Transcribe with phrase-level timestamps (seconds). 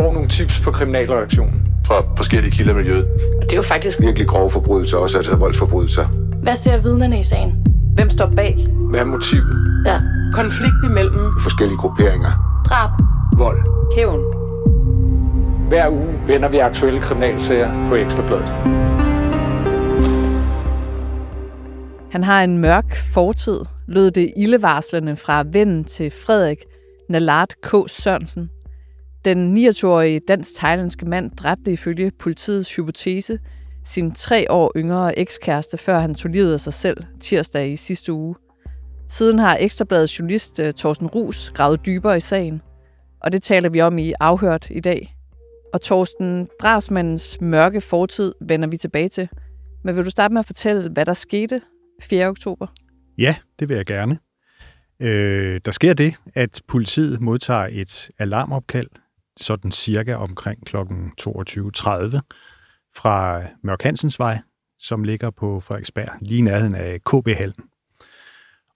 [0.00, 1.62] får nogle tips på kriminalreaktionen.
[1.86, 3.04] Fra forskellige kilder i miljøet.
[3.36, 6.06] Og det er jo faktisk Virkelig grove forbrydelser, også altså voldsforbrydelser.
[6.42, 7.66] Hvad ser vidnerne i sagen?
[7.94, 8.66] Hvem står bag?
[8.90, 9.82] Hvad er motivet?
[9.86, 10.00] Ja.
[10.32, 12.62] konflikt imellem Forskellige grupperinger.
[12.68, 12.90] Drab.
[13.38, 13.60] Vold.
[13.96, 14.20] Hævn.
[15.68, 18.48] Hver uge vender vi aktuelle kriminalsager på Ekstrabladet.
[22.10, 26.64] Han har en mørk fortid, lød det ildevarslende fra vennen til Frederik
[27.08, 27.74] Nalart K.
[27.86, 28.50] Sørensen.
[29.24, 33.38] Den 29-årige dansk-thailandske mand dræbte ifølge politiets hypotese
[33.84, 38.12] sin tre år yngre ekskæreste, før han tog livet af sig selv tirsdag i sidste
[38.12, 38.34] uge.
[39.08, 42.62] Siden har Ekstrabladets journalist øh, Thorsten Rus gravet dybere i sagen,
[43.20, 45.16] og det taler vi om i Afhørt i dag.
[45.72, 49.28] Og Thorsten, drabsmandens mørke fortid vender vi tilbage til.
[49.84, 51.60] Men vil du starte med at fortælle, hvad der skete
[52.02, 52.26] 4.
[52.26, 52.66] oktober?
[53.18, 54.18] Ja, det vil jeg gerne.
[55.00, 58.88] Øh, der sker det, at politiet modtager et alarmopkald,
[59.42, 60.76] sådan cirka omkring kl.
[60.76, 60.82] 22.30,
[62.94, 64.38] fra Mørk Hansens Vej,
[64.78, 67.64] som ligger på Frederiksberg, lige i nærheden af KB-hallen.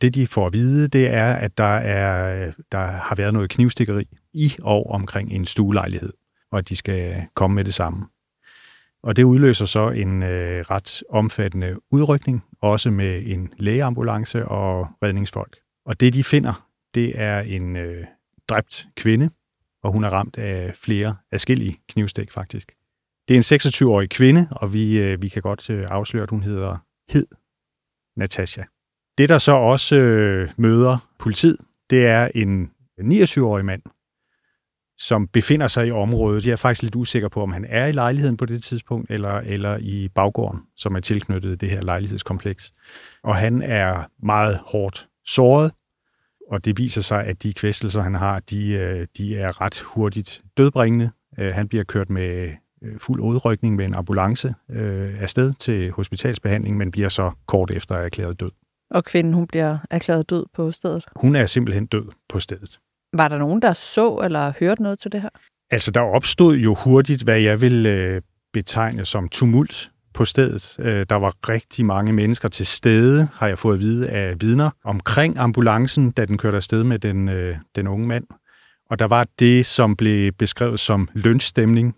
[0.01, 4.05] Det, de får at vide, det er, at der, er, der har været noget knivstikkeri
[4.33, 6.13] i og omkring en stuelejlighed,
[6.53, 8.07] og at de skal komme med det samme.
[9.03, 15.57] Og det udløser så en øh, ret omfattende udrykning, også med en lægeambulance og redningsfolk.
[15.87, 18.05] Og det, de finder, det er en øh,
[18.49, 19.31] dræbt kvinde,
[19.85, 22.73] og hun er ramt af flere afskillige knivstik faktisk.
[23.29, 26.43] Det er en 26-årig kvinde, og vi, øh, vi kan godt øh, afsløre, at hun
[26.43, 26.77] hedder
[27.11, 27.27] Hed
[28.17, 28.63] Natasha.
[29.19, 31.57] Det, der så også øh, møder politiet,
[31.91, 33.83] det er en 29-årig mand,
[34.99, 36.47] som befinder sig i området.
[36.47, 39.33] Jeg er faktisk lidt usikker på, om han er i lejligheden på det tidspunkt, eller,
[39.33, 42.75] eller i baggården, som er tilknyttet det her lejlighedskompleks.
[43.23, 45.73] Og han er meget hårdt såret,
[46.51, 50.43] og det viser sig, at de kvæstelser, han har, de, øh, de er ret hurtigt
[50.57, 51.11] dødbringende.
[51.39, 52.51] Øh, Han bliver kørt med
[52.83, 57.95] øh, fuld udrykning med en ambulance øh, afsted til hospitalsbehandling, men bliver så kort efter
[57.95, 58.51] erklæret død.
[58.91, 61.05] Og kvinden hun bliver erklæret død på stedet.
[61.17, 62.79] Hun er simpelthen død på stedet.
[63.13, 65.29] Var der nogen, der så eller hørte noget til det her?
[65.71, 70.77] Altså, der opstod jo hurtigt, hvad jeg vil øh, betegne som tumult på stedet.
[70.79, 74.71] Øh, der var rigtig mange mennesker til stede, har jeg fået at vide af vidner,
[74.85, 78.25] omkring ambulancen, da den kørte afsted med den, øh, den unge mand.
[78.91, 81.97] Og der var det, som blev beskrevet som lønstemning.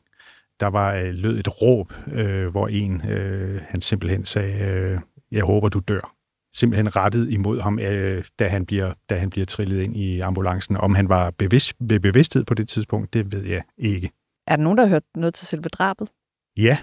[0.60, 4.98] Der var øh, lød et råb, øh, hvor en, øh, han simpelthen sagde, øh,
[5.32, 6.12] jeg håber, du dør.
[6.54, 10.76] Simpelthen rettet imod ham, øh, da, han bliver, da han bliver trillet ind i ambulancen.
[10.76, 14.10] Om han var bevidst, ved bevidsthed på det tidspunkt, det ved jeg ikke.
[14.46, 16.08] Er der nogen, der har hørt noget til selve drabet?
[16.56, 16.78] Ja,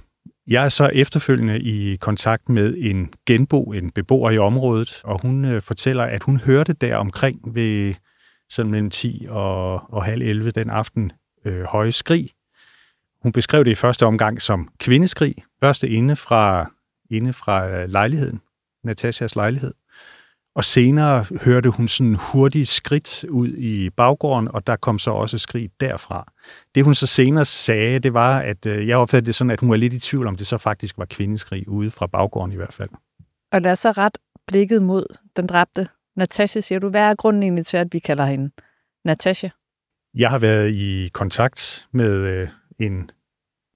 [0.48, 5.46] jeg er så efterfølgende i kontakt med en genbo, en beboer i området, og hun
[5.46, 7.94] øh, fortæller, at hun hørte der omkring ved
[8.50, 11.12] sådan mellem 10 og, og halv 11 den aften
[11.46, 12.30] øh, høje skrig.
[13.24, 16.72] Hun beskrev det i første omgang som kvindeskrig, første inde fra,
[17.10, 18.42] inde fra øh, lejligheden,
[18.84, 19.74] Natashas lejlighed.
[20.56, 25.38] Og senere hørte hun sådan hurtigt skridt ud i baggården, og der kom så også
[25.38, 26.31] skrig derfra.
[26.75, 29.69] Det hun så senere sagde, det var, at øh, jeg opfattede det sådan, at hun
[29.69, 32.74] var lidt i tvivl om, det så faktisk var kvindeskrig ude fra baggården i hvert
[32.74, 32.90] fald.
[33.52, 35.06] Og lad os så ret blikket mod
[35.36, 35.88] den dræbte.
[36.16, 38.52] Natasha, siger du, hvad er grunden egentlig til, at vi kalder hende
[39.06, 39.50] Natasha?
[40.13, 42.47] Jeg har været i kontakt med øh,
[42.80, 43.12] en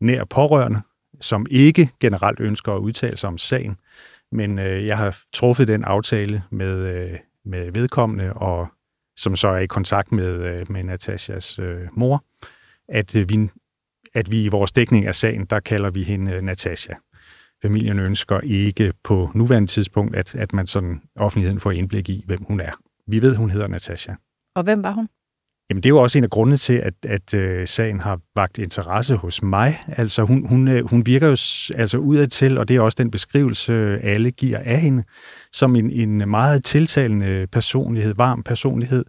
[0.01, 0.81] nær pårørende,
[1.21, 3.77] som ikke generelt ønsker at udtale sig om sagen,
[4.31, 8.67] men øh, jeg har truffet den aftale med, øh, med vedkommende, og
[9.17, 12.25] som så er i kontakt med, øh, med Natashas øh, mor,
[12.89, 13.49] at, øh, vi,
[14.13, 16.93] at vi i vores dækning af sagen, der kalder vi hende øh, Natasha.
[17.61, 22.43] Familien ønsker ikke på nuværende tidspunkt, at, at man sådan offentligheden får indblik i, hvem
[22.43, 22.71] hun er.
[23.07, 24.13] Vi ved, hun hedder Natasha.
[24.55, 25.07] Og hvem var hun?
[25.69, 28.57] Jamen, det er jo også en af grundene til, at, at øh, sagen har vagt
[28.57, 29.77] interesse hos mig.
[29.87, 31.37] Altså, hun, hun, øh, hun virker jo
[31.79, 35.03] altså udadtil, og det er også den beskrivelse, øh, alle giver af hende,
[35.51, 39.05] som en, en meget tiltalende personlighed, varm personlighed,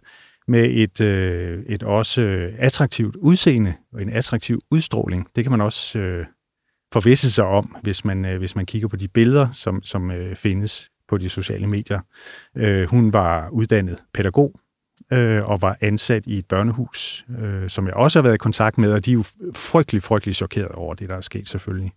[0.47, 5.27] med et, øh, et også attraktivt udseende og en attraktiv udstråling.
[5.35, 6.25] Det kan man også øh,
[6.93, 10.35] forvisse sig om, hvis man, øh, hvis man kigger på de billeder, som, som øh,
[10.35, 11.99] findes på de sociale medier.
[12.57, 14.59] Øh, hun var uddannet pædagog,
[15.13, 18.77] øh, og var ansat i et børnehus, øh, som jeg også har været i kontakt
[18.77, 19.23] med, og de er jo
[19.55, 21.91] frygtelig, frygtelig chokeret over det, der er sket selvfølgelig.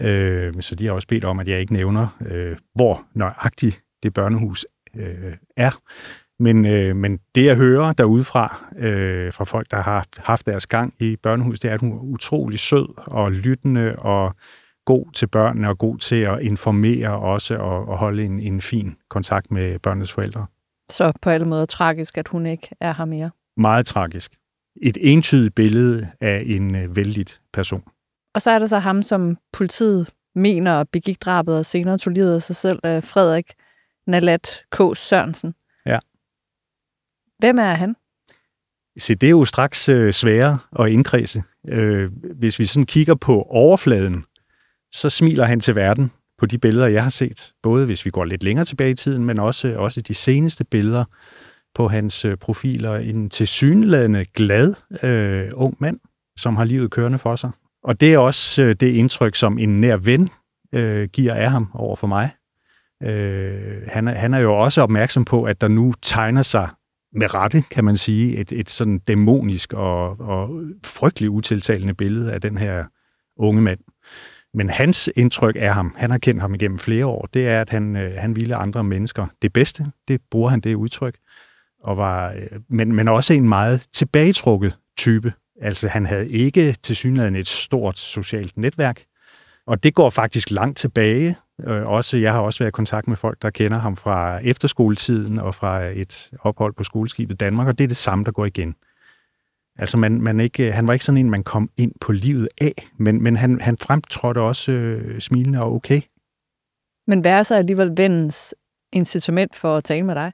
[0.00, 4.14] Øh, så de har også bedt om, at jeg ikke nævner, øh, hvor nøjagtigt det
[4.14, 4.66] børnehus
[4.96, 5.80] øh, er.
[6.42, 10.94] Men, øh, men det, jeg hører derudefra, øh, fra folk, der har haft deres gang
[11.00, 14.34] i børnehus, det er, at hun er utrolig sød og lyttende og
[14.84, 18.96] god til børnene og god til at informere også og, og holde en, en fin
[19.10, 20.46] kontakt med børnenes forældre.
[20.90, 23.30] Så på alle måder tragisk, at hun ikke er her mere.
[23.56, 24.32] Meget tragisk.
[24.82, 27.82] et entydigt billede af en øh, vældig person.
[28.34, 32.34] Og så er der så ham, som politiet mener begik drabet og senere tog livet
[32.34, 33.52] af sig selv, øh, Frederik
[34.06, 34.76] Nalat K.
[34.94, 35.54] Sørensen.
[35.86, 35.98] Ja.
[37.38, 37.96] Hvem er han?
[38.98, 41.42] Så det er jo straks øh, sværere at indkredse.
[41.70, 44.24] Øh, hvis vi sådan kigger på overfladen,
[44.92, 47.52] så smiler han til verden på de billeder, jeg har set.
[47.62, 51.04] Både hvis vi går lidt længere tilbage i tiden, men også, også de seneste billeder
[51.74, 52.96] på hans øh, profiler.
[52.96, 56.00] En tilsyneladende glad øh, ung mand,
[56.36, 57.50] som har livet kørende for sig.
[57.84, 60.28] Og det er også øh, det indtryk, som en nær ven
[60.74, 62.30] øh, giver af ham over for mig.
[63.02, 66.68] Øh, han, er, han er jo også opmærksom på, at der nu tegner sig
[67.12, 72.40] med rette, kan man sige, et, et sådan dæmonisk og, og frygtelig utiltalende billede af
[72.40, 72.84] den her
[73.36, 73.80] unge mand.
[74.54, 77.70] Men hans indtryk af ham, han har kendt ham igennem flere år, det er, at
[77.70, 79.86] han, øh, han ville andre mennesker det bedste.
[80.08, 81.14] Det bruger han det udtryk.
[81.82, 85.32] Og var, øh, men, men også en meget tilbagetrukket type.
[85.60, 89.02] Altså han havde ikke til synligheden et stort socialt netværk.
[89.66, 91.36] Og det går faktisk langt tilbage.
[91.66, 95.38] Øh, også, jeg har også været i kontakt med folk, der kender ham fra efterskoletiden
[95.38, 98.74] og fra et ophold på skoleskibet Danmark, og det er det samme, der går igen.
[99.78, 102.88] Altså, man, man ikke, han var ikke sådan en, man kom ind på livet af,
[102.98, 106.00] men, men han, han fremtrådte også øh, smilende og okay.
[107.06, 108.54] Men hvad er så alligevel vennens
[108.92, 110.32] incitament for at tale med dig?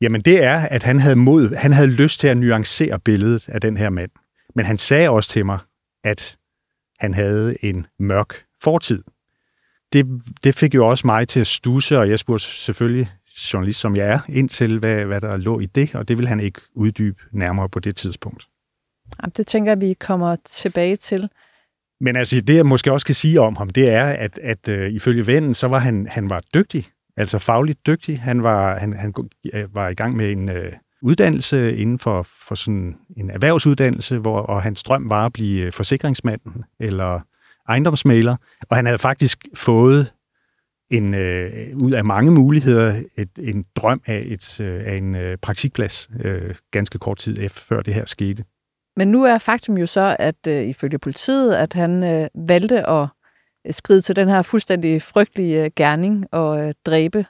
[0.00, 3.60] Jamen, det er, at han havde mod, han havde lyst til at nuancere billedet af
[3.60, 4.10] den her mand.
[4.54, 5.58] Men han sagde også til mig,
[6.04, 6.38] at
[6.98, 9.02] han havde en mørk fortid.
[9.92, 10.06] Det,
[10.44, 13.10] det fik jo også mig til at stusse, og jeg spurgte selvfølgelig
[13.52, 16.28] journalist, som jeg er, ind til, hvad, hvad der lå i det, og det vil
[16.28, 18.48] han ikke uddybe nærmere på det tidspunkt.
[19.22, 21.28] Jamen, det tænker jeg, vi kommer tilbage til.
[22.00, 24.94] Men altså, det jeg måske også kan sige om ham, det er, at, at uh,
[24.94, 28.20] ifølge vennen, så var han, han var dygtig, altså fagligt dygtig.
[28.20, 29.14] Han var, han, han
[29.72, 30.56] var i gang med en uh,
[31.02, 36.40] uddannelse inden for, for sådan en erhvervsuddannelse, hvor, og hans drøm var at blive forsikringsmand
[36.80, 37.20] eller
[37.68, 38.36] ejendomsmaler,
[38.70, 40.12] og han havde faktisk fået
[40.90, 45.38] en, øh, ud af mange muligheder et, en drøm af, et, øh, af en øh,
[45.38, 48.44] praktikplads øh, ganske kort tid efter, før det her skete.
[48.96, 53.08] Men nu er faktum jo så, at øh, ifølge politiet, at han øh, valgte at
[53.66, 57.26] øh, skride til den her fuldstændig frygtelige øh, gerning og øh, dræbe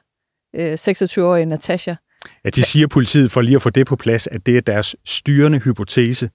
[0.56, 1.94] øh, 26-årige Natasha.
[2.44, 4.96] Ja, de siger politiet, for lige at få det på plads, at det er deres
[5.04, 6.30] styrende hypotese,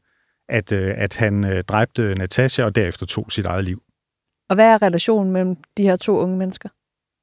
[0.49, 3.81] at, øh, at han øh, dræbte Natasha og derefter tog sit eget liv.
[4.49, 6.69] Og hvad er relationen mellem de her to unge mennesker?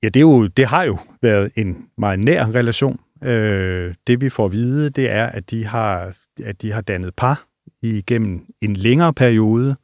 [0.03, 3.01] Ja, det, er jo, det har jo været en meget nær relation.
[3.25, 6.15] Øh, det vi får at vide, det er, at de har,
[6.45, 7.45] at de har dannet par
[7.83, 9.77] igennem en længere periode,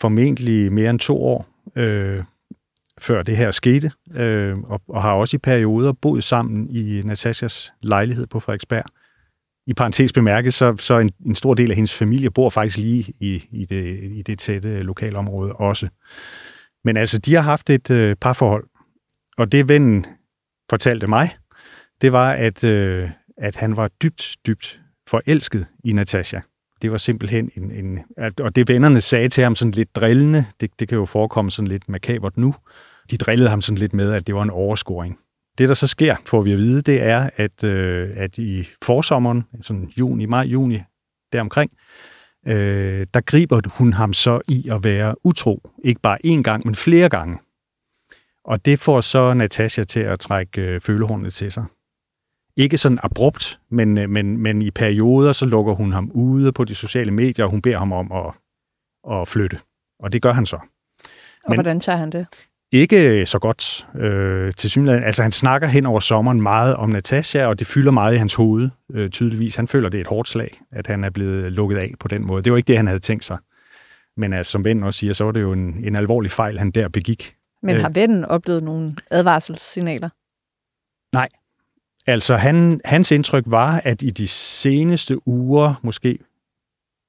[0.00, 1.46] formentlig mere end to år,
[1.76, 2.22] øh,
[2.98, 7.72] før det her skete, øh, og, og har også i perioder boet sammen i Natashas
[7.82, 8.84] lejlighed på Frederiksberg.
[9.66, 13.14] I parentes bemærket, så, så en, en stor del af hendes familie bor faktisk lige
[13.20, 15.88] i, i, det, i det tætte lokalområde også.
[16.84, 18.64] Men altså, de har haft et øh, parforhold,
[19.38, 20.06] og det vennen
[20.70, 21.30] fortalte mig,
[22.00, 26.40] det var, at, øh, at han var dybt, dybt forelsket i Natasha.
[26.82, 27.98] Det var simpelthen en, en...
[28.40, 31.68] Og det vennerne sagde til ham sådan lidt drillende, det, det kan jo forekomme sådan
[31.68, 32.54] lidt makabert nu,
[33.10, 35.18] de drillede ham sådan lidt med, at det var en overscoring.
[35.58, 39.44] Det, der så sker, får vi at vide, det er, at, øh, at i forsommeren,
[39.62, 40.80] sådan juni, maj, juni,
[41.32, 41.70] deromkring,
[42.46, 45.70] øh, der griber hun ham så i at være utro.
[45.84, 47.38] Ikke bare én gang, men flere gange.
[48.44, 51.64] Og det får så Natasha til at trække øh, følehornet til sig.
[52.56, 56.64] Ikke sådan abrupt, men, øh, men, men i perioder, så lukker hun ham ude på
[56.64, 58.32] de sociale medier, og hun beder ham om at,
[59.12, 59.58] at flytte.
[59.98, 60.56] Og det gør han så.
[60.56, 62.26] Og men, hvordan tager han det?
[62.72, 65.04] Ikke så godt øh, til synligheden.
[65.04, 68.34] Altså han snakker hen over sommeren meget om Natasha, og det fylder meget i hans
[68.34, 69.56] hoved, øh, tydeligvis.
[69.56, 72.26] Han føler, det er et hårdt slag, at han er blevet lukket af på den
[72.26, 72.42] måde.
[72.42, 73.38] Det var ikke det, han havde tænkt sig.
[74.16, 76.70] Men altså, som vennen også siger, så var det jo en, en alvorlig fejl, han
[76.70, 77.34] der begik.
[77.62, 80.08] Men har vennen oplevet nogle advarselssignaler?
[81.12, 81.28] Nej.
[82.06, 86.18] Altså, han, hans indtryk var, at i de seneste uger, måske,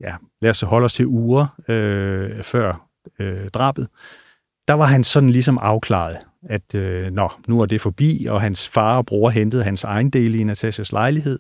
[0.02, 2.88] ja, lad os holde os til uger øh, før
[3.20, 3.88] øh, drabet,
[4.68, 8.70] der var han sådan ligesom afklaret, at øh, nå, nu er det forbi, og hans
[8.70, 11.40] far og bror hentede hans egen del i Natashas lejlighed,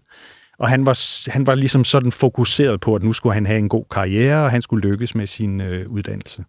[0.59, 3.69] og han var, han var ligesom sådan fokuseret på, at nu skulle han have en
[3.69, 6.43] god karriere, og han skulle lykkes med sin øh, uddannelse.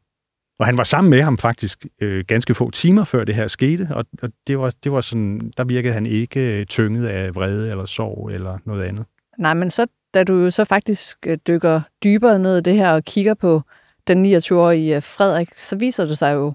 [0.62, 3.88] Og han var sammen med ham faktisk øh, ganske få timer før det her skete,
[3.90, 7.70] og, og det, var, det var sådan, der virkede han ikke øh, tynget af vrede
[7.70, 9.04] eller sorg eller noget andet.
[9.38, 12.92] Nej, men så da du jo så faktisk øh, dykker dybere ned i det her
[12.92, 13.62] og kigger på
[14.06, 16.52] den 29-årige øh, Frederik, så viser det sig jo,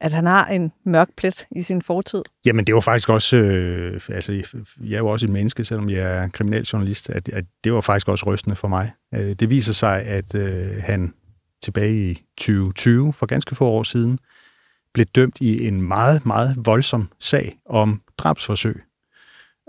[0.00, 2.22] at han har en mørk plet i sin fortid?
[2.44, 4.32] Jamen, det var faktisk også, øh, altså,
[4.80, 8.08] jeg er jo også et menneske, selvom jeg er kriminaljournalist, at, at det var faktisk
[8.08, 8.92] også rystende for mig.
[9.14, 11.12] Øh, det viser sig, at øh, han
[11.62, 14.18] tilbage i 2020, for ganske få år siden,
[14.94, 18.82] blev dømt i en meget, meget voldsom sag om drabsforsøg.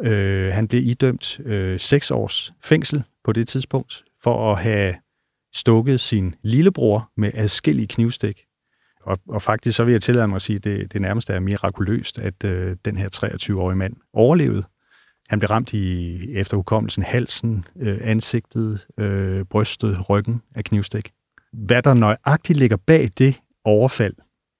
[0.04, 4.96] Øh, han blev idømt øh, seks års fængsel på det tidspunkt for at have
[5.54, 8.46] stukket sin lillebror med adskillige knivstik.
[9.02, 11.40] Og, og faktisk så vil jeg tillade mig at sige, at det, det nærmest er
[11.40, 14.64] mirakuløst, at øh, den her 23-årige mand overlevede.
[15.30, 21.12] Han blev ramt i efter hukommelsen halsen, øh, ansigtet, øh, brystet, ryggen af knivstik.
[21.54, 24.14] Hvad der nøjagtigt ligger bag det overfald,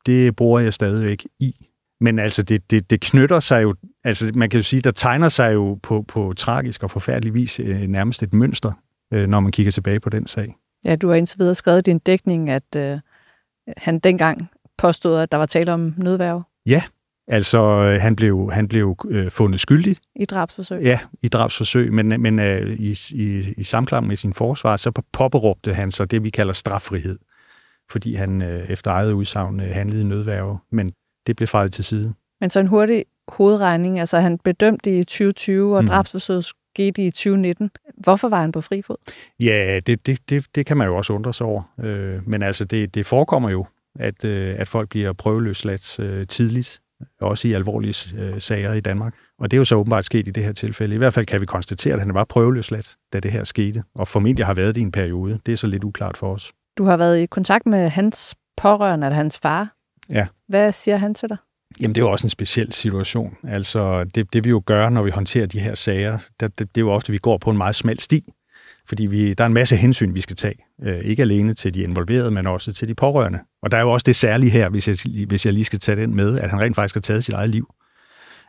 [0.06, 1.68] det bruger jeg stadigvæk i.
[2.02, 3.74] Men altså, det, det, det knytter sig jo,
[4.04, 7.60] altså man kan jo sige, der tegner sig jo på, på tragisk og forfærdelig vis
[7.60, 8.72] øh, nærmest et mønster,
[9.14, 10.56] øh, når man kigger tilbage på den sag.
[10.86, 13.00] Ja, du har indtil videre skrevet din dækning, at øh,
[13.78, 16.44] han dengang påstod, at der var tale om nødværve.
[16.66, 16.84] Ja,
[17.28, 19.98] altså øh, han blev, han blev øh, fundet skyldig.
[20.16, 20.82] I drabsforsøg?
[20.82, 25.74] Ja, i drabsforsøg, men, men øh, i, i, i samklang med sin forsvar, så påberåbte
[25.74, 27.20] han så det, vi kalder straffrihed,
[27.92, 30.92] fordi han øh, efter eget udsagn øh, handlede i nødværve, men
[31.28, 32.14] det blev fejret til side.
[32.42, 35.88] Men så en hurtig hovedregning, altså han blev dømt i 2020, og mm.
[35.88, 37.72] drabsforsøget skete i 2019.
[37.98, 38.96] Hvorfor var han på fri fod?
[39.40, 41.62] Ja, det, det, det, det kan man jo også undre sig over.
[41.80, 43.66] Øh, men altså, det, det forekommer jo,
[44.00, 46.82] at, øh, at folk bliver prøveløsladt øh, tidligt,
[47.22, 49.14] også i alvorlige øh, sager i Danmark.
[49.40, 50.96] Og det er jo så åbenbart sket i det her tilfælde.
[50.96, 54.08] I hvert fald kan vi konstatere, at han var prøveløsladt, da det her skete, og
[54.08, 55.40] formentlig har været det i en periode.
[55.46, 56.52] Det er så lidt uklart for os.
[56.78, 59.74] Du har været i kontakt med hans pårørende, eller hans far.
[60.10, 60.28] Ja.
[60.48, 61.38] Hvad siger han til dig?
[61.82, 63.38] Jamen, det er jo også en speciel situation.
[63.48, 66.82] Altså, det, det vi jo gør, når vi håndterer de her sager, det, det, det
[66.82, 68.26] er jo ofte, at vi går på en meget smal sti.
[68.88, 70.56] Fordi vi, der er en masse hensyn, vi skal tage.
[70.84, 73.40] Øh, ikke alene til de involverede, men også til de pårørende.
[73.64, 76.02] Og der er jo også det særlige her, hvis jeg, hvis jeg lige skal tage
[76.02, 77.74] den med, at han rent faktisk har taget sit eget liv.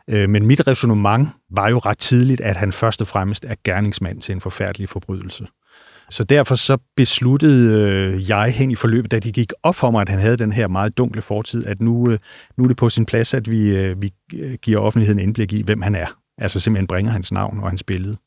[0.09, 4.21] Øh, men mit resonemang var jo ret tidligt, at han først og fremmest er gerningsmand
[4.21, 5.47] til en forfærdelig forbrydelse.
[6.09, 10.01] Så derfor så besluttede øh, jeg hen i forløbet, da de gik op for mig,
[10.01, 12.19] at han havde den her meget dunkle fortid, at nu, øh,
[12.57, 15.61] nu er det på sin plads, at vi, øh, vi øh, giver offentligheden indblik i,
[15.61, 16.07] hvem han er.
[16.37, 18.17] Altså simpelthen bringer hans navn og hans billede.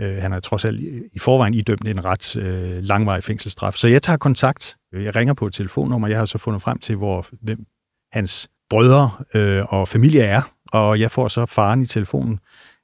[0.00, 0.80] Øh, han har trods alt
[1.12, 3.74] i forvejen idømt en ret øh, langvarig fængselsstraf.
[3.74, 4.76] Så jeg tager kontakt.
[4.92, 6.08] Jeg ringer på et telefonnummer.
[6.08, 7.66] Jeg har så fundet frem til, hvor hvem
[8.12, 12.38] hans brødre øh, og familie er, og jeg får så faren i telefonen.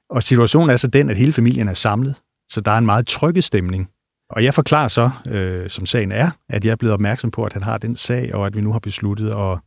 [0.09, 2.15] Og situationen er så den, at hele familien er samlet,
[2.49, 3.89] så der er en meget trygge stemning.
[4.29, 7.53] Og jeg forklarer så, øh, som sagen er, at jeg er blevet opmærksom på, at
[7.53, 9.59] han har den sag, og at vi nu har besluttet at,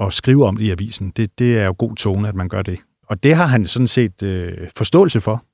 [0.00, 1.10] at skrive om det i avisen.
[1.10, 2.78] Det, det er jo god tone, at man gør det.
[3.06, 5.44] Og det har han sådan set øh, forståelse for.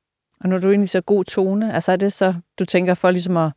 [0.41, 3.37] Og når du egentlig så god tone, altså er det så, du tænker for ligesom
[3.37, 3.53] at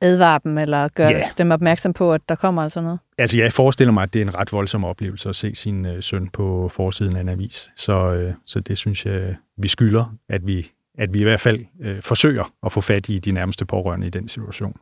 [0.00, 1.22] advare dem, eller gøre yeah.
[1.38, 2.98] dem opmærksom på, at der kommer altså noget?
[3.18, 6.02] Altså, jeg forestiller mig, at det er en ret voldsom oplevelse at se sin øh,
[6.02, 7.70] søn på forsiden af en avis.
[7.76, 11.64] Så, øh, så det synes jeg, vi skylder, at vi, at vi i hvert fald
[11.80, 14.76] øh, forsøger at få fat i de nærmeste pårørende i den situation.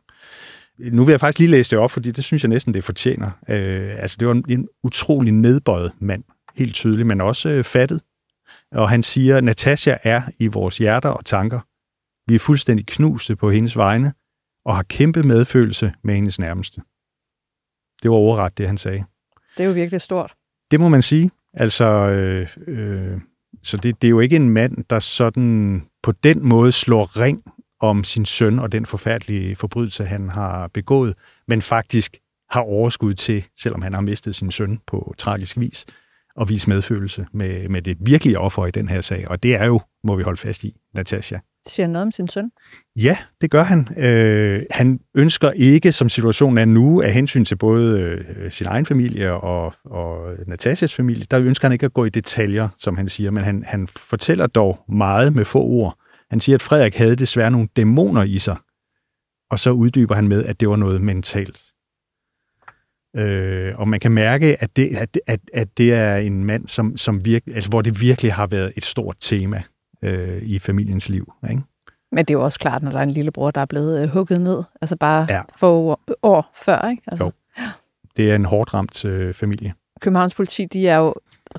[0.79, 3.31] Nu vil jeg faktisk lige læse det op, fordi det synes jeg næsten, det fortjener.
[3.49, 6.23] Øh, altså, det var en, en utrolig nedbøjet mand,
[6.55, 8.01] helt tydelig, men også øh, fattet.
[8.73, 11.59] Og han siger, Natasha er i vores hjerter og tanker.
[12.27, 14.13] Vi er fuldstændig knuste på hendes vegne,
[14.65, 16.81] og har kæmpe medfølelse med hendes nærmeste.
[18.03, 19.03] Det var overret, det han sagde.
[19.57, 20.33] Det er jo virkelig stort.
[20.71, 21.31] Det må man sige.
[21.53, 23.21] Altså, øh, øh,
[23.63, 27.43] så det, det er jo ikke en mand, der sådan på den måde slår ring
[27.79, 31.15] om sin søn og den forfærdelige forbrydelse, han har begået,
[31.47, 32.17] men faktisk
[32.49, 35.85] har overskud til, selvom han har mistet sin søn på tragisk vis,
[36.41, 39.27] at vise medfølelse med, med det virkelige offer i den her sag.
[39.27, 41.37] Og det er jo, må vi holde fast i, Natasha.
[41.67, 42.51] Siger han noget om sin søn?
[42.95, 43.87] Ja, det gør han.
[43.97, 48.85] Øh, han ønsker ikke, som situationen er nu, af hensyn til både øh, sin egen
[48.85, 53.09] familie og, og Natashas familie, der ønsker han ikke at gå i detaljer, som han
[53.09, 55.97] siger, men han, han fortæller dog meget med få ord.
[56.29, 58.57] Han siger, at Frederik havde desværre nogle dæmoner i sig,
[59.51, 61.72] og så uddyber han med, at det var noget mentalt.
[63.15, 66.97] Øh, og man kan mærke, at det, at, at, at det er en mand, som,
[66.97, 69.63] som virke, altså, hvor det virkelig har været et stort tema
[70.01, 71.33] øh, i familiens liv.
[71.49, 71.63] Ikke?
[72.11, 74.09] Men det er jo også klart, når der er en lillebror, der er blevet øh,
[74.09, 75.41] hugget ned, altså bare ja.
[75.55, 76.89] få år, før.
[76.89, 77.03] Ikke?
[77.07, 77.23] Altså.
[77.23, 77.31] Jo.
[78.17, 79.73] Det er en hårdt ramt øh, familie.
[80.01, 81.13] Københavns politi, de er jo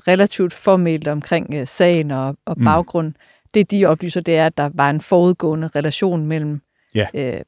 [0.07, 2.63] relativt formelt omkring øh, sagen og, og mm.
[2.63, 3.07] baggrund.
[3.07, 3.15] Mm.
[3.53, 6.61] Det, de oplyser, det er, at der var en forudgående relation mellem,
[6.95, 7.07] ja.
[7.13, 7.41] øh,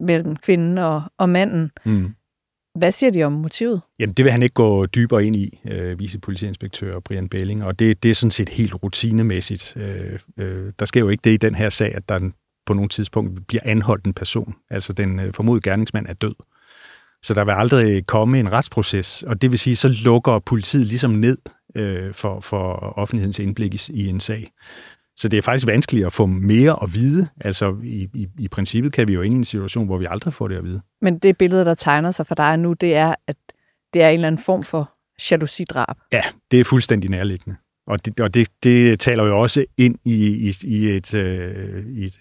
[0.00, 1.70] mellem kvinden og, og manden.
[1.84, 2.14] Mm.
[2.74, 3.80] Hvad siger de om motivet?
[3.98, 8.02] Jamen, det vil han ikke gå dybere ind i, øh, vicepolitiinspektør Brian Belling, og det,
[8.02, 9.76] det er sådan set helt rutinemæssigt.
[9.76, 12.30] Øh, øh, der sker jo ikke det i den her sag, at der
[12.66, 14.54] på nogle tidspunkt bliver anholdt en person.
[14.70, 16.34] Altså, den øh, formodede gerningsmand er død.
[17.22, 21.10] Så der vil aldrig komme en retsproces, og det vil sige, så lukker politiet ligesom
[21.10, 21.38] ned
[21.76, 24.52] øh, for, for offentlighedens indblik i, i en sag.
[25.22, 27.28] Så det er faktisk vanskeligt at få mere at vide.
[27.40, 30.34] Altså i, i, i princippet kan vi jo ind i en situation, hvor vi aldrig
[30.34, 30.80] får det at vide.
[31.00, 33.36] Men det billede, der tegner sig for dig nu, det er, at
[33.92, 34.92] det er en eller anden form for
[35.30, 35.96] jalousidrab.
[36.12, 37.56] Ja, det er fuldstændig nærliggende.
[37.86, 42.04] Og det, og det, det taler jo også ind i, i, i, et, øh, i,
[42.04, 42.20] et,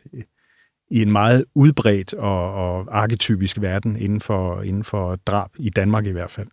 [0.92, 6.06] i en meget udbredt og, og arketypisk verden inden for, inden for drab, i Danmark
[6.06, 6.48] i hvert fald.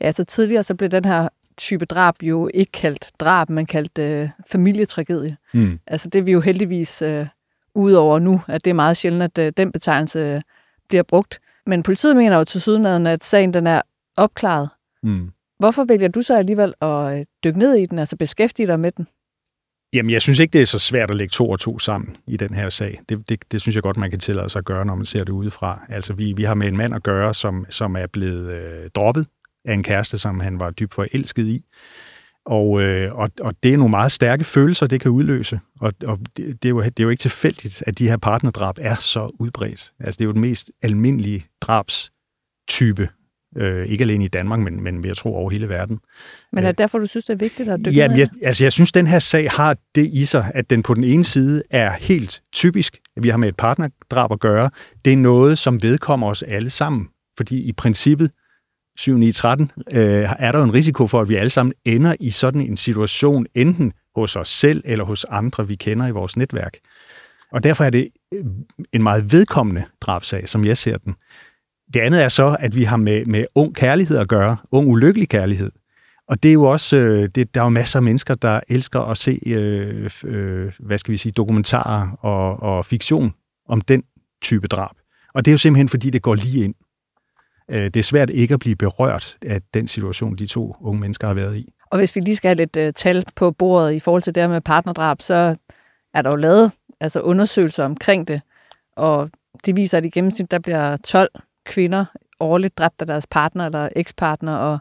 [0.00, 3.98] Ja, så tidligere så blev den her type drab jo ikke kaldt drab, men kaldt
[3.98, 5.36] øh, familietragedie.
[5.54, 5.78] Mm.
[5.86, 7.26] Altså det er vi jo heldigvis øh,
[7.74, 10.40] ude over nu, at det er meget sjældent, at øh, den betegnelse øh,
[10.88, 11.40] bliver brugt.
[11.66, 13.82] Men politiet mener jo til sydenlandet, at sagen den er
[14.16, 14.68] opklaret.
[15.02, 15.30] Mm.
[15.58, 18.92] Hvorfor vælger du så alligevel at øh, dykke ned i den, altså beskæftige dig med
[18.92, 19.06] den?
[19.92, 22.36] Jamen, jeg synes ikke, det er så svært at lægge to og to sammen i
[22.36, 23.00] den her sag.
[23.08, 25.24] Det, det, det synes jeg godt, man kan tillade sig at gøre, når man ser
[25.24, 25.80] det udefra.
[25.88, 29.26] Altså, vi, vi har med en mand at gøre, som, som er blevet øh, droppet
[29.64, 31.64] af en kæreste, som han var dybt forelsket i.
[32.44, 35.60] Og, øh, og, og det er nogle meget stærke følelser, det kan udløse.
[35.80, 38.74] Og, og det, det, er jo, det er jo ikke tilfældigt, at de her partnerdrab
[38.80, 39.92] er så udbredt.
[40.00, 43.08] Altså, det er jo den mest almindelige drabstype,
[43.56, 45.98] Øh, ikke alene i Danmark, men, men jeg tror over hele verden.
[46.52, 48.72] Men er det derfor, du synes, det er vigtigt at dykke Jamen, jeg, altså, jeg
[48.72, 51.92] synes, den her sag har det i sig, at den på den ene side er
[51.92, 54.70] helt typisk, at vi har med et partnerdrab at gøre.
[55.04, 57.08] Det er noget, som vedkommer os alle sammen.
[57.36, 58.30] Fordi i princippet,
[58.96, 60.00] 7 9, 13, øh,
[60.38, 63.46] er der jo en risiko for, at vi alle sammen ender i sådan en situation,
[63.54, 66.76] enten hos os selv eller hos andre, vi kender i vores netværk.
[67.52, 68.44] Og derfor er det øh,
[68.92, 71.14] en meget vedkommende drabsag, som jeg ser den.
[71.94, 75.28] Det andet er så, at vi har med, med ung kærlighed at gøre, ung ulykkelig
[75.28, 75.70] kærlighed.
[76.28, 79.00] Og det er jo også, øh, det, der er jo masser af mennesker, der elsker
[79.00, 83.34] at se, øh, øh, hvad skal vi sige, dokumentarer og, og fiktion
[83.68, 84.02] om den
[84.42, 84.96] type drab.
[85.34, 86.74] Og det er jo simpelthen, fordi det går lige ind.
[87.72, 91.26] Øh, det er svært ikke at blive berørt af den situation, de to unge mennesker
[91.26, 91.72] har været i.
[91.90, 94.50] Og hvis vi lige skal have lidt uh, tal på bordet i forhold til det
[94.50, 95.56] med partnerdrab, så
[96.14, 98.40] er der jo lavet altså undersøgelser omkring det,
[98.96, 99.30] og
[99.64, 101.28] det viser, at i gennemsnit der bliver 12
[101.66, 102.04] kvinder
[102.40, 104.78] årligt dræbt af deres partner eller ekspartner, og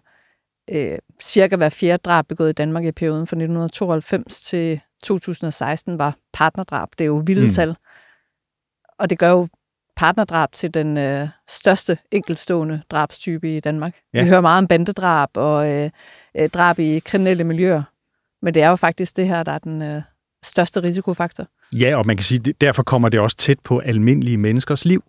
[0.72, 6.16] øh, cirka hver fjerde drab begået i Danmark i perioden fra 1992 til 2016 var
[6.34, 6.90] partnerdrab.
[6.92, 7.52] Det er jo vilde mm.
[7.52, 7.76] tal.
[9.00, 9.48] Og det gør jo
[10.02, 13.96] partnerdrab til den øh, største enkeltstående drabstype i Danmark.
[14.14, 14.24] Ja.
[14.24, 15.90] Vi hører meget om bandedrab og øh,
[16.38, 17.84] øh, drab i kriminelle miljøer,
[18.42, 20.02] men det er jo faktisk det her, der er den øh,
[20.44, 21.48] største risikofaktor.
[21.74, 25.04] Ja, og man kan sige, derfor kommer det også tæt på almindelige menneskers liv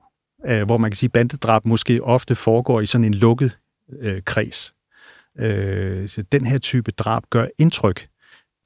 [0.47, 3.59] øh, hvor man kan sige, at bandedrab måske ofte foregår i sådan en lukket
[4.01, 4.75] øh, kreds.
[5.39, 8.07] Øh, så den her type drab gør indtryk.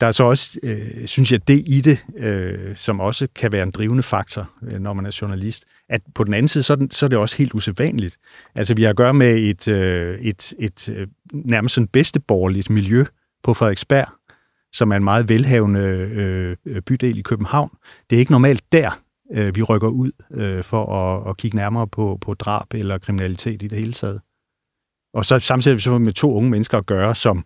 [0.00, 3.62] Der er så også, øh, synes jeg, det i det, øh, som også kan være
[3.62, 6.76] en drivende faktor, øh, når man er journalist, at på den anden side, så er,
[6.76, 8.16] den, så er det også helt usædvanligt.
[8.54, 13.04] Altså, vi har at gøre med et, øh, et, et øh, nærmest sådan bedsteborgerligt miljø
[13.42, 14.08] på Frederiksberg,
[14.72, 17.70] som er en meget velhavende øh, bydel i København.
[18.10, 19.02] Det er ikke normalt der,
[19.34, 23.62] øh, vi rykker ud øh, for at, at kigge nærmere på, på drab eller kriminalitet
[23.62, 24.20] i det hele taget.
[25.14, 27.44] Og så samtidig så med to unge mennesker at gøre, som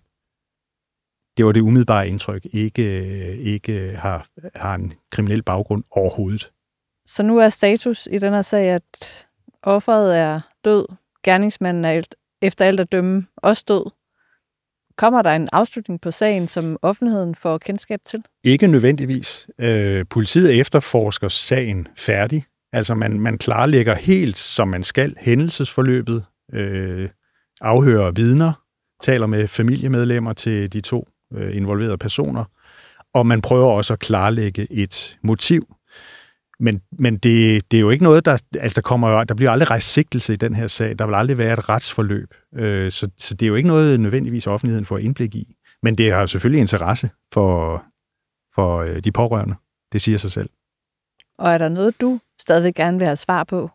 [1.41, 6.51] det var det umiddelbare indtryk, ikke, ikke har, har en kriminel baggrund overhovedet.
[7.07, 9.27] Så nu er status i den her sag, at
[9.63, 10.87] offeret er død,
[11.25, 12.03] gerningsmanden er
[12.43, 13.91] efter alt at dømme også død,
[14.97, 18.25] Kommer der en afslutning på sagen, som offentligheden får kendskab til?
[18.45, 19.49] Ikke nødvendigvis.
[19.59, 22.45] Øh, politiet efterforsker sagen færdig.
[22.73, 27.09] Altså man, man klarlægger helt, som man skal, hændelsesforløbet, øh,
[27.61, 28.53] afhører vidner,
[29.03, 32.45] taler med familiemedlemmer til de to øh, involverede personer,
[33.15, 35.77] og man prøver også at klarlægge et motiv.
[36.61, 39.71] Men, men det, det er jo ikke noget, der, altså der kommer der bliver aldrig
[39.71, 40.99] rejst sigtelse i den her sag.
[40.99, 42.35] Der vil aldrig være et retsforløb.
[42.55, 45.57] Øh, så, så det er jo ikke noget, nødvendigvis offentligheden får indblik i.
[45.83, 47.85] Men det har selvfølgelig interesse for,
[48.55, 49.55] for øh, de pårørende.
[49.93, 50.51] Det siger sig selv.
[51.39, 53.71] Og er der noget, du stadig gerne vil have svar på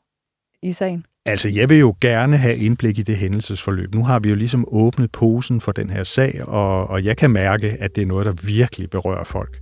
[0.63, 1.06] i sagen?
[1.27, 3.95] Altså, jeg vil jo gerne have indblik i det hændelsesforløb.
[3.95, 7.31] Nu har vi jo ligesom åbnet posen for den her sag, og, og jeg kan
[7.31, 9.57] mærke, at det er noget, der virkelig berører folk.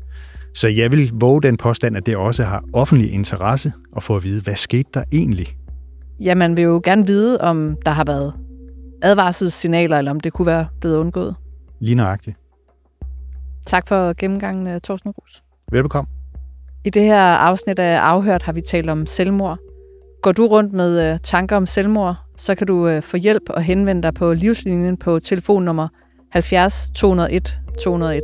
[0.54, 4.24] Så jeg vil våge den påstand, at det også har offentlig interesse at få at
[4.24, 5.58] vide, hvad skete der egentlig?
[6.20, 8.34] Ja, man vil jo gerne vide, om der har været
[9.02, 11.36] advarselssignaler, eller om det kunne være blevet undgået.
[11.82, 12.38] Lige nøjagtigt.
[13.66, 15.44] Tak for gennemgangen, øh, Thorsten Rus.
[15.72, 16.10] Velbekomme.
[16.86, 19.60] I det her afsnit af Afhørt har vi talt om selvmord.
[20.24, 23.62] Går du rundt med øh, tanker om selvmord, så kan du øh, få hjælp og
[23.62, 25.88] henvende dig på livslinjen på telefonnummer
[26.32, 28.22] 70 201 201.